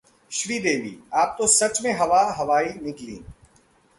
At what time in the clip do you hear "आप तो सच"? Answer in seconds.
1.13-1.81